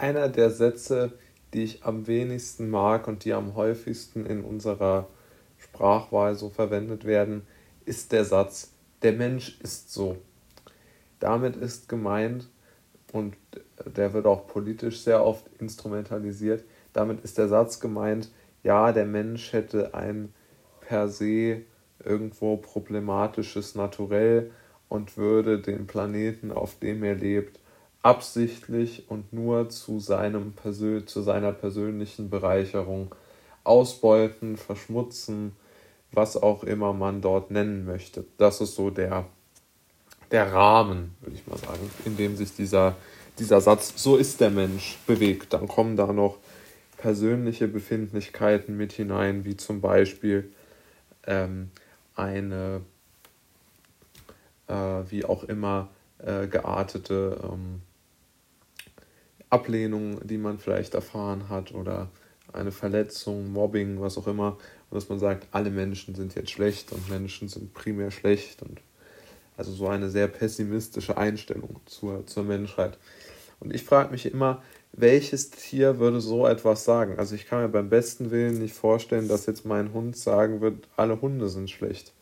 [0.00, 1.12] einer der Sätze,
[1.52, 5.08] die ich am wenigsten mag und die am häufigsten in unserer
[5.58, 7.42] Sprachwahl so verwendet werden,
[7.84, 10.16] ist der Satz, der Mensch ist so.
[11.18, 12.48] Damit ist gemeint,
[13.12, 13.36] und
[13.84, 18.30] der wird auch politisch sehr oft instrumentalisiert, damit ist der Satz gemeint,
[18.62, 20.32] ja, der Mensch hätte ein
[20.80, 21.62] per se
[22.04, 24.50] irgendwo problematisches Naturell
[24.88, 27.60] und würde den Planeten, auf dem er lebt,
[28.02, 33.14] absichtlich und nur zu, seinem Persön zu seiner persönlichen Bereicherung
[33.64, 35.52] ausbeuten, verschmutzen,
[36.12, 38.24] was auch immer man dort nennen möchte.
[38.38, 39.26] Das ist so der,
[40.30, 42.96] der Rahmen, würde ich mal sagen, in dem sich dieser,
[43.38, 45.52] dieser Satz, so ist der Mensch, bewegt.
[45.52, 46.38] Dann kommen da noch
[46.96, 50.52] persönliche Befindlichkeiten mit hinein, wie zum Beispiel
[51.26, 51.70] ähm,
[52.16, 52.80] eine,
[54.68, 54.74] äh,
[55.08, 55.88] wie auch immer,
[56.18, 57.82] äh, geartete ähm,
[59.50, 62.08] Ablehnung, die man vielleicht erfahren hat oder
[62.52, 64.58] eine Verletzung, Mobbing, was auch immer.
[64.90, 68.80] Und dass man sagt, alle Menschen sind jetzt schlecht und Menschen sind primär schlecht und
[69.56, 72.98] also so eine sehr pessimistische Einstellung zur, zur Menschheit.
[73.60, 77.18] Und ich frage mich immer, welches Tier würde so etwas sagen?
[77.18, 80.88] Also ich kann mir beim besten Willen nicht vorstellen, dass jetzt mein Hund sagen wird,
[80.96, 82.12] alle Hunde sind schlecht.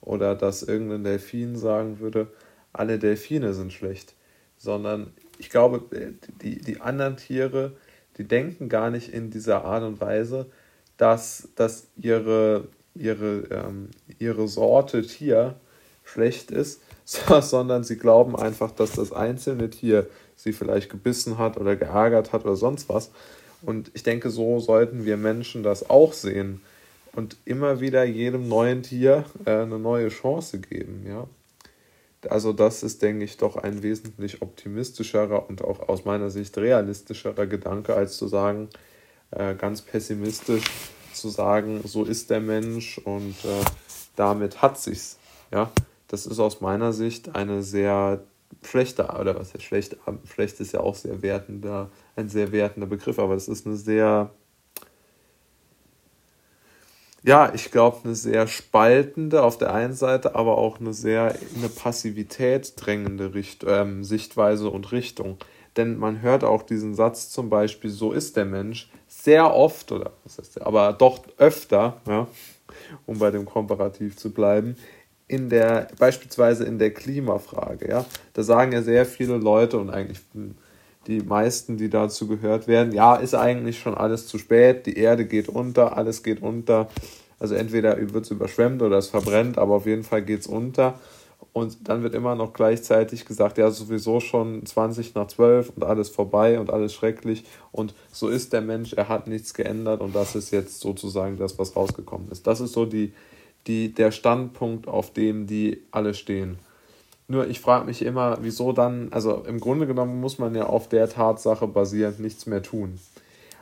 [0.00, 2.28] Oder dass irgendein Delfin sagen würde,
[2.72, 4.14] alle Delfine sind schlecht.
[4.58, 5.82] Sondern ich glaube,
[6.42, 7.72] die, die anderen Tiere,
[8.16, 10.46] die denken gar nicht in dieser Art und Weise,
[10.96, 15.56] dass, dass ihre, ihre, ähm, ihre Sorte Tier
[16.04, 21.76] schlecht ist, sondern sie glauben einfach, dass das einzelne Tier sie vielleicht gebissen hat oder
[21.76, 23.10] geärgert hat oder sonst was.
[23.62, 26.60] Und ich denke, so sollten wir Menschen das auch sehen
[27.14, 31.26] und immer wieder jedem neuen Tier äh, eine neue Chance geben, ja.
[32.30, 37.46] Also das ist, denke ich, doch ein wesentlich optimistischerer und auch aus meiner Sicht realistischerer
[37.46, 38.68] Gedanke, als zu sagen,
[39.30, 40.64] äh, ganz pessimistisch
[41.12, 43.64] zu sagen, so ist der Mensch und äh,
[44.16, 45.18] damit hat sich's.
[45.50, 45.70] Ja,
[46.08, 48.22] das ist aus meiner Sicht eine sehr
[48.62, 53.18] schlechte, oder was heißt schlecht, schlecht ist ja auch sehr wertender, ein sehr wertender Begriff,
[53.18, 54.30] aber es ist eine sehr,
[57.24, 61.60] ja, ich glaube, eine sehr spaltende auf der einen Seite, aber auch eine sehr in
[61.60, 65.38] eine Passivität drängende Richt ähm, Sichtweise und Richtung.
[65.78, 70.12] Denn man hört auch diesen Satz zum Beispiel, so ist der Mensch, sehr oft, oder
[70.22, 72.28] was heißt der, aber doch öfter, ja,
[73.06, 74.76] um bei dem Komparativ zu bleiben,
[75.26, 80.20] in der, beispielsweise in der Klimafrage, ja, da sagen ja sehr viele Leute und eigentlich
[81.06, 85.26] die meisten, die dazu gehört werden, ja, ist eigentlich schon alles zu spät, die Erde
[85.26, 86.88] geht unter, alles geht unter.
[87.38, 90.98] Also entweder wird es überschwemmt oder es verbrennt, aber auf jeden Fall geht es unter.
[91.52, 96.08] Und dann wird immer noch gleichzeitig gesagt, ja, sowieso schon 20 nach 12 und alles
[96.08, 97.44] vorbei und alles schrecklich.
[97.70, 101.58] Und so ist der Mensch, er hat nichts geändert und das ist jetzt sozusagen das,
[101.58, 102.46] was rausgekommen ist.
[102.46, 103.12] Das ist so die,
[103.66, 106.58] die, der Standpunkt, auf dem die alle stehen.
[107.26, 110.88] Nur ich frage mich immer, wieso dann, also im Grunde genommen muss man ja auf
[110.88, 112.98] der Tatsache basierend nichts mehr tun.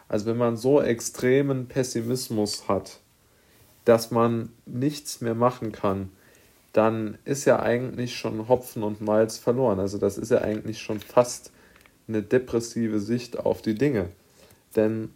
[0.08, 2.98] Also wenn man so extremen Pessimismus hat,
[3.84, 6.10] dass man nichts mehr machen kann,
[6.72, 9.78] dann ist ja eigentlich schon Hopfen und Malz verloren.
[9.78, 11.52] Also das ist ja eigentlich schon fast
[12.08, 14.08] eine depressive Sicht auf die Dinge.
[14.74, 15.10] Denn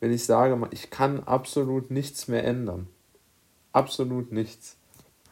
[0.00, 2.88] wenn ich sage, ich kann absolut nichts mehr ändern,
[3.72, 4.76] absolut nichts,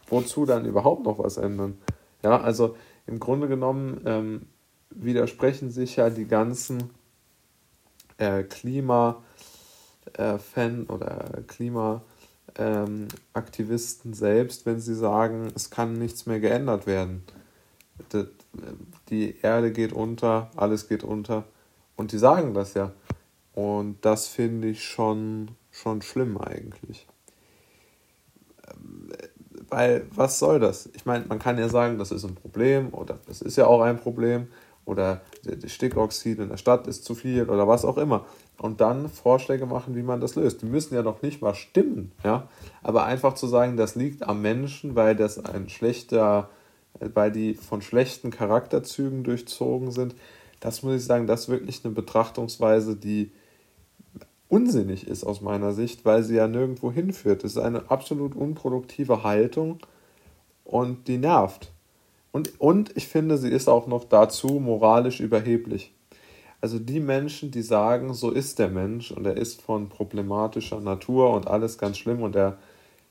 [0.08, 1.78] wozu dann überhaupt noch was ändern?
[2.22, 4.46] Ja, also im Grunde genommen ähm,
[4.90, 6.90] widersprechen sich ja die ganzen
[8.18, 9.22] äh, Klima-
[10.14, 10.38] äh,
[10.88, 17.22] oder Klimaaktivisten ähm, selbst, wenn sie sagen, es kann nichts mehr geändert werden.
[19.08, 21.44] Die Erde geht unter, alles geht unter.
[21.96, 22.92] Und die sagen das ja.
[23.54, 27.06] Und das finde ich schon, schon schlimm eigentlich
[29.76, 30.88] weil was soll das?
[30.94, 33.82] Ich meine, man kann ja sagen, das ist ein Problem oder das ist ja auch
[33.82, 34.46] ein Problem
[34.86, 38.24] oder das Stickoxid in der Stadt ist zu viel oder was auch immer.
[38.56, 40.62] Und dann Vorschläge machen, wie man das löst.
[40.62, 42.48] Die müssen ja noch nicht mal stimmen, ja.
[42.82, 46.48] Aber einfach zu sagen, das liegt am Menschen, weil das ein schlechter,
[46.98, 50.14] weil die von schlechten Charakterzügen durchzogen sind,
[50.58, 53.30] das muss ich sagen, das ist wirklich eine Betrachtungsweise, die
[54.48, 57.44] unsinnig ist aus meiner Sicht, weil sie ja nirgendwo hinführt.
[57.44, 59.78] Es ist eine absolut unproduktive Haltung
[60.64, 61.72] und die nervt.
[62.32, 65.92] Und, und ich finde, sie ist auch noch dazu moralisch überheblich.
[66.60, 71.30] Also die Menschen, die sagen, so ist der Mensch und er ist von problematischer Natur
[71.32, 72.58] und alles ganz schlimm und er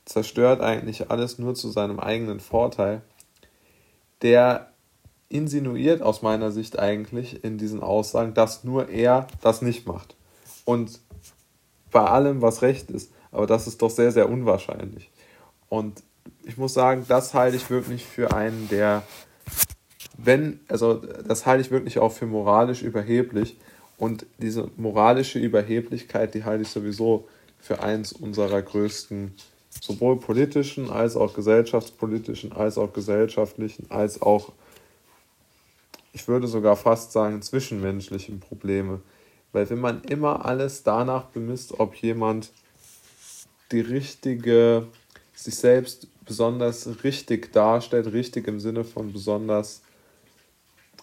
[0.04, 3.02] zerstört eigentlich alles nur zu seinem eigenen Vorteil,
[4.22, 4.70] der
[5.28, 10.16] insinuiert aus meiner Sicht eigentlich in diesen Aussagen, dass nur er das nicht macht.
[10.66, 11.00] Und
[11.90, 15.10] bei allem, was recht ist, aber das ist doch sehr, sehr unwahrscheinlich.
[15.70, 16.02] Und
[16.44, 19.02] ich muss sagen, das halte ich wirklich für einen der,
[20.18, 23.56] wenn, also das halte ich wirklich auch für moralisch überheblich.
[23.96, 27.28] Und diese moralische Überheblichkeit, die halte ich sowieso
[27.58, 29.34] für eins unserer größten,
[29.80, 34.52] sowohl politischen als auch gesellschaftspolitischen, als auch gesellschaftlichen, als auch,
[36.12, 39.00] ich würde sogar fast sagen, zwischenmenschlichen Probleme.
[39.56, 42.50] Weil wenn man immer alles danach bemisst, ob jemand
[43.72, 44.86] die richtige,
[45.32, 49.80] sich selbst besonders richtig darstellt, richtig im Sinne von besonders,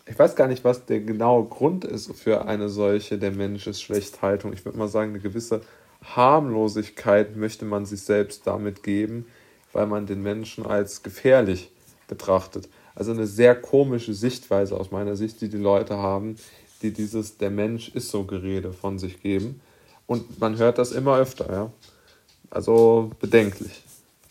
[0.05, 3.81] ich weiß gar nicht, was der genaue Grund ist für eine solche, der Mensch ist
[3.81, 4.53] schlecht Haltung.
[4.53, 5.61] Ich würde mal sagen, eine gewisse
[6.03, 9.25] Harmlosigkeit möchte man sich selbst damit geben,
[9.71, 11.71] weil man den Menschen als gefährlich
[12.07, 12.69] betrachtet.
[12.93, 16.35] Also eine sehr komische Sichtweise aus meiner Sicht, die die Leute haben,
[16.83, 19.61] die dieses der Mensch ist so Gerede von sich geben.
[20.05, 21.71] Und man hört das immer öfter, ja.
[22.49, 23.83] Also bedenklich.